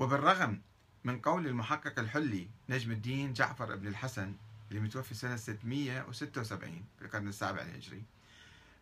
[0.00, 0.60] وبالرغم
[1.04, 4.34] من قول المحقق الحلي نجم الدين جعفر بن الحسن
[4.70, 8.02] اللي متوفي سنة 676 في القرن السابع الهجري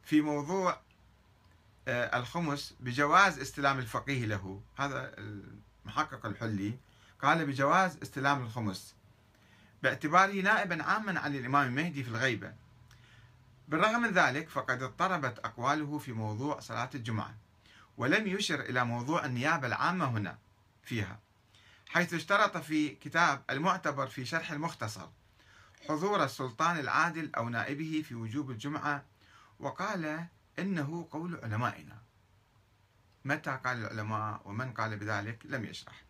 [0.04, 0.80] في موضوع
[1.88, 4.60] آه، الخمس بجواز استلام الفقيه له.
[4.76, 6.74] هذا المحقق الحلي
[7.22, 8.94] قال بجواز استلام الخمس
[9.82, 12.52] باعتباره نائبا عاما عن الإمام المهدي في الغيبة.
[13.68, 17.34] بالرغم من ذلك فقد اضطربت أقواله في موضوع صلاة الجمعة
[17.96, 20.38] ولم يشر إلى موضوع النيابة العامة هنا.
[20.88, 21.20] فيها
[21.88, 25.08] حيث اشترط في كتاب المعتبر في شرح المختصر
[25.88, 29.04] حضور السلطان العادل أو نائبه في وجوب الجمعة
[29.60, 30.26] وقال
[30.58, 31.98] إنه قول علمائنا.
[33.24, 36.04] متى قال العلماء ومن قال بذلك؟ لم يشرح.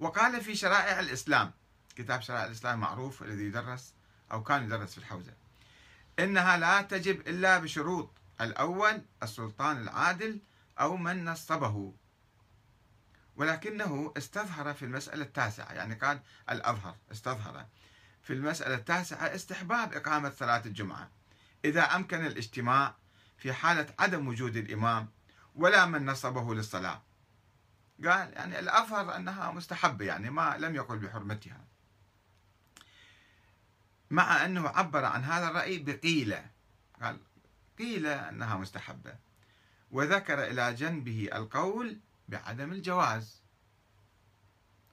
[0.00, 1.52] وقال في شرائع الإسلام
[1.96, 3.94] كتاب شرائع الإسلام معروف الذي يدرس
[4.32, 5.32] أو كان يدرس في الحوزة
[6.18, 8.10] إنها لا تجب إلا بشروط.
[8.40, 10.40] الأول السلطان العادل
[10.80, 11.94] أو من نصبه.
[13.40, 16.20] ولكنه استظهر في المسألة التاسعة يعني قال
[16.50, 17.66] الأظهر استظهر
[18.22, 21.10] في المسألة التاسعة استحباب إقامة صلاة الجمعة.
[21.64, 22.94] إذا أمكن الاجتماع
[23.38, 25.08] في حالة عدم وجود الإمام
[25.56, 27.02] ولا من نصبه للصلاة.
[28.04, 31.60] قال يعني الأظهر أنها مستحبة يعني ما لم يقل بحرمتها.
[34.10, 36.46] مع أنه عبر عن هذا الرأي بقيلة
[37.02, 37.18] قال
[37.78, 39.14] قيل أنها مستحبة.
[39.90, 41.98] وذكر إلى جنبه القول
[42.30, 43.40] بعدم الجواز.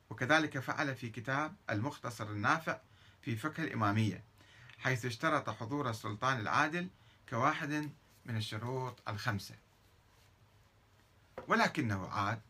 [0.10, 2.80] وكذلك فعل في كتاب المختصر النافع
[3.22, 4.24] في فقه الإمامية
[4.78, 6.90] حيث اشترط حضور السلطان العادل
[7.30, 7.92] كواحد
[8.26, 9.56] من الشروط الخمسة.
[11.48, 12.42] ولكنه عاد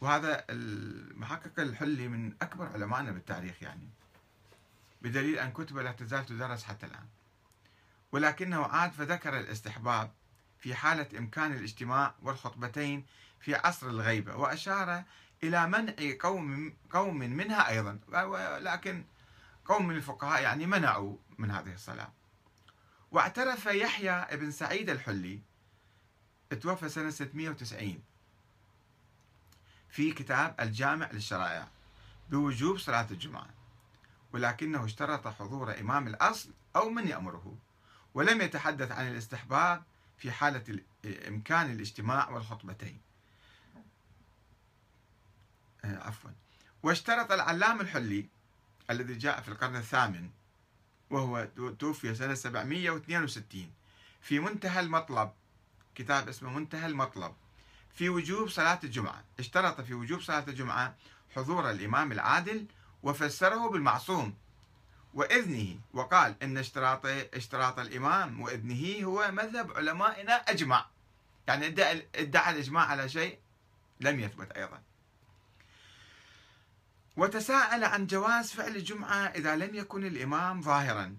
[0.00, 3.88] وهذا المحقق الحلي من أكبر علمائنا بالتاريخ يعني
[5.02, 7.06] بدليل أن كتبه لا تزال تدرس حتى الآن.
[8.12, 10.12] ولكنه عاد فذكر الاستحباب
[10.66, 13.04] في حالة إمكان الاجتماع والخطبتين
[13.40, 15.04] في عصر الغيبة وأشار
[15.42, 17.98] إلى منع قوم قوم منها أيضا
[18.60, 19.04] لكن
[19.64, 22.12] قوم من الفقهاء يعني منعوا من هذه الصلاة.
[23.10, 25.40] واعترف يحيى بن سعيد الحلي
[26.60, 28.02] توفى سنة 690
[29.88, 31.68] في كتاب الجامع للشرائع
[32.30, 33.50] بوجوب صلاة الجمعة
[34.32, 37.58] ولكنه اشترط حضور إمام الأصل أو من يأمره
[38.14, 39.82] ولم يتحدث عن الاستحباب
[40.16, 40.80] في حالة
[41.28, 43.00] إمكان الاجتماع والخطبتين.
[45.84, 46.30] آه، عفوا.
[46.82, 48.28] واشترط العلام الحلي
[48.90, 50.30] الذي جاء في القرن الثامن
[51.10, 53.72] وهو توفي سنة 762
[54.20, 55.32] في منتهى المطلب
[55.94, 57.34] كتاب اسمه منتهى المطلب
[57.94, 59.24] في وجوب صلاة الجمعة.
[59.38, 60.94] اشترط في وجوب صلاة الجمعة
[61.36, 62.66] حضور الإمام العادل
[63.02, 64.34] وفسره بالمعصوم.
[65.16, 70.86] وإذنه وقال إن اشتراط اشتراط الإمام وإذنه هو مذهب علمائنا أجمع.
[71.48, 73.38] يعني ادعى, ادعى الإجماع على شيء
[74.00, 74.82] لم يثبت أيضا.
[77.16, 81.16] وتساءل عن جواز فعل الجمعة إذا لم يكن الإمام ظاهرا.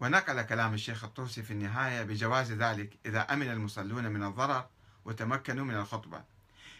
[0.00, 4.66] ونقل كلام الشيخ الطوسي في النهاية بجواز ذلك إذا أمن المصلون من الضرر
[5.04, 6.24] وتمكنوا من الخطبة.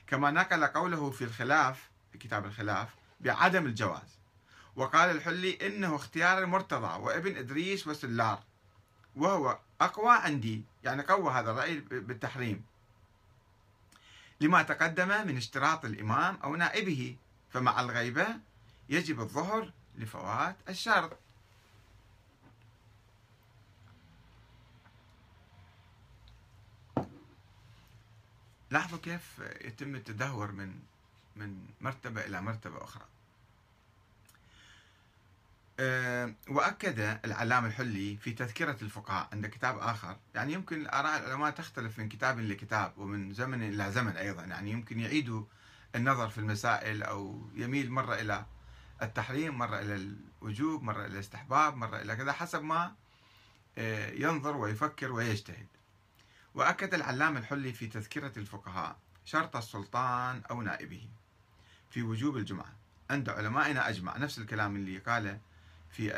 [0.07, 2.89] كما نقل قوله في الخلاف في كتاب الخلاف
[3.21, 4.21] بعدم الجواز.
[4.77, 8.43] وقال الحلي إنه اختيار المرتضى وابن إدريس وسلار
[9.17, 12.65] وهو أقوى عندي يعني قوى هذا الرأي بالتحريم.
[14.41, 17.17] لما تقدم من اشتراط الإمام أو نائبه
[17.51, 18.27] فمع الغيبة
[18.89, 21.19] يجب الظهر لفوات الشرط.
[28.71, 30.81] لاحظوا كيف يتم التدهور من
[31.37, 33.05] من مرتبة إلى مرتبة أخرى.
[35.81, 40.17] أه وأكد العلامة الحلي في تذكرة الفقهاء عند كتاب آخر.
[40.35, 44.45] يعني يمكن آراء العلماء تختلف من كتاب لكتاب ومن زمن إلى زمن أيضا.
[44.45, 45.45] يعني يمكن يعيدوا
[45.95, 48.47] النظر في المسائل أو يميل مرة إلى
[49.03, 52.95] التحريم مرة إلى الوجوب مرة إلى الاستحباب مرة إلى كذا حسب ما
[53.79, 55.67] أه، ينظر ويفكر ويجتهد.
[56.55, 61.09] وأكد العلامة الحلي في تذكرة الفقهاء شرط السلطان أو نائبه
[61.91, 62.73] في وجوب الجمعة
[63.11, 65.41] عند علمائنا أجمع نفس الكلام اللي قاله
[65.91, 66.13] في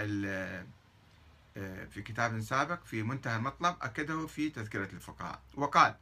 [1.56, 5.40] آه، في كتاب سابق في منتهى المطلب أكده في تذكرة الفقهاء.
[5.54, 5.94] وقال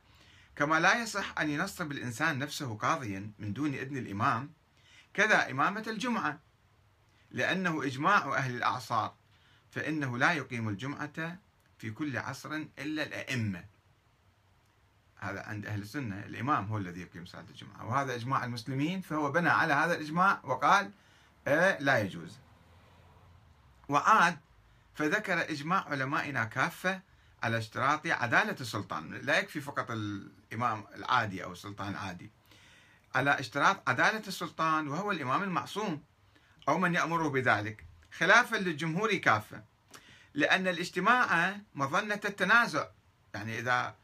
[0.56, 4.50] كما لا يصح أن ينصب الإنسان نفسه قاضيا من دون إذن الإمام
[5.14, 6.38] كذا إمامة الجمعة
[7.30, 9.14] لأنه إجماع أهل الأعصار
[9.70, 11.38] فإنه لا يقيم الجمعة
[11.78, 13.64] في كل عصر إلا الأئمة.
[15.18, 19.48] هذا عند أهل السنة الإمام هو الذي يقيم صلاة الجمعة وهذا إجماع المسلمين فهو بنى
[19.48, 20.90] على هذا الإجماع وقال
[21.46, 22.38] آه لا يجوز.
[23.90, 24.38] وعاد
[24.94, 27.00] فذكر إجماع علمائنا كافة
[27.42, 29.14] على اشتراط عدالة السلطان.
[29.14, 32.30] لا يكفي فقط الإمام العادي أو السلطان العادي.
[33.14, 36.02] على اشتراط عدالة السلطان وهو الإمام المعصوم
[36.68, 37.86] أو من يأمره بذلك.
[38.12, 39.62] خلافا للجمهور كافة.
[40.34, 42.86] لأن الاجتماع مظنة التنازع.
[43.34, 43.94] يعني إذا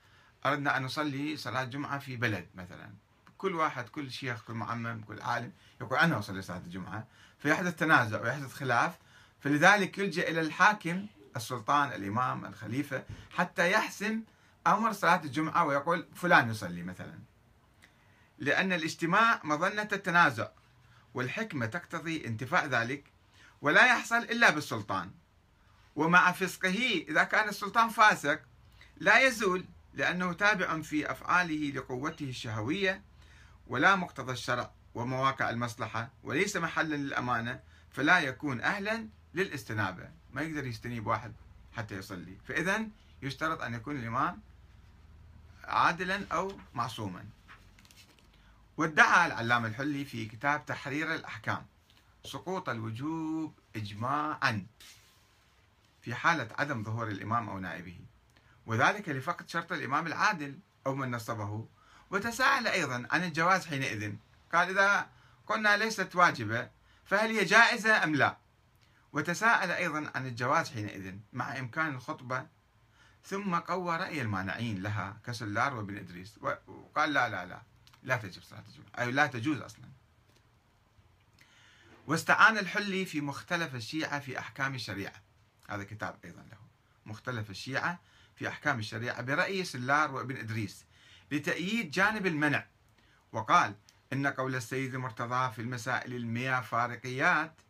[0.46, 2.90] أردنا أن نصلي صلاة جمعة في بلد مثلا.
[3.38, 7.06] كل واحد كل شيخ كل معمم كل عالم يقول أنا أصلي صلاة الجمعة.
[7.38, 8.98] فيحدث تنازع ويحدث خلاف.
[9.46, 11.06] فلذلك يلجأ إلى الحاكم
[11.36, 14.22] السلطان الإمام الخليفة حتى يحسم
[14.66, 17.18] أمر صلاة الجمعة ويقول فلان يصلي مثلا.
[18.38, 20.48] لأن الاجتماع مظنة التنازع
[21.14, 23.04] والحكمة تقتضي انتفاء ذلك
[23.62, 25.10] ولا يحصل إلا بالسلطان.
[25.96, 28.40] ومع فسقه إذا كان السلطان فاسق
[28.96, 29.64] لا يزول
[29.94, 33.02] لأنه تابع في أفعاله لقوته الشهوية
[33.66, 37.60] ولا مقتضى الشرع ومواقع المصلحة وليس محلا للأمانة
[37.90, 40.08] فلا يكون أهلا للاستنابة.
[40.32, 41.32] ما يقدر يستنيب واحد
[41.76, 42.88] حتى يصلي فإذا
[43.22, 44.40] يشترط أن يكون الإمام
[45.64, 47.24] عادلا أو معصوما.
[48.76, 51.66] وادعى العلامة الحلي في كتاب تحرير الأحكام.
[52.24, 54.66] سقوط الوجوب إجماعا.
[56.02, 57.98] في حالة عدم ظهور الإمام أو نائبه.
[58.66, 61.68] وذلك لفقد شرط الإمام العادل أو من نصبه.
[62.10, 64.14] وتساءل أيضا عن الجواز حينئذ.
[64.52, 65.08] قال إذا
[65.46, 66.70] قلنا ليست واجبة
[67.04, 68.36] فهل هي جائزة أم لا؟
[69.16, 72.46] وتساءل أيضا عن الجواز حينئذ مع إمكان الخطبة
[73.24, 76.38] ثم قوى رأي المانعين لها كسلار وابن إدريس.
[76.66, 77.62] وقال لا لا لا
[78.02, 79.84] لا تجب صلاة الجمعة أي لا تجوز أصلا.
[82.06, 85.22] واستعان الحلي في مختلف الشيعة في أحكام الشريعة.
[85.68, 86.58] هذا كتاب أيضا له.
[87.06, 88.00] مختلف الشيعة
[88.34, 90.84] في أحكام الشريعة برأي سلار وابن إدريس
[91.30, 92.66] لتأييد جانب المنع.
[93.32, 93.74] وقال
[94.12, 97.60] إن قول السيد المرتضى في المسائل المياه فارقيات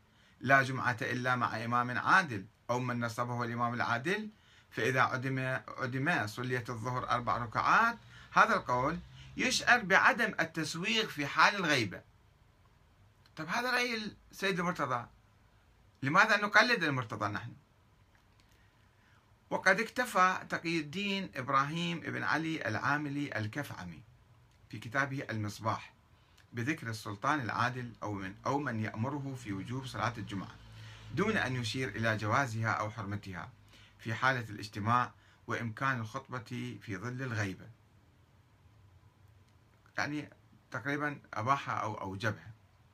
[0.40, 4.30] لا جمعة إلا مع إمام عادل أو من نصبه الإمام العادل.
[4.70, 7.98] فإذا عدم عدم صلية الظهر أربع ركعات.
[8.32, 8.98] هذا القول
[9.36, 12.00] يشعر بعدم التسويغ في حال الغيبة.
[13.36, 15.06] طب هذا رأي السيد المرتضى.
[16.02, 17.52] لماذا نقلد المرتضى نحن؟
[19.50, 24.02] وقد اكتفى تقي الدين إبراهيم بن علي العاملي الكفعمي
[24.68, 25.95] في كتابه المصباح.
[26.52, 30.54] بذكر السلطان العادل أو من أو من يأمره في وجوب صلاة الجمعة
[31.14, 33.50] دون أن يشير إلى جوازها أو حرمتها
[33.98, 35.12] في حالة الاجتماع
[35.46, 37.66] وإمكان الخطبة في ظل الغيبة.
[39.98, 40.30] يعني
[40.70, 42.55] تقريبا أباحها أو أوجبها.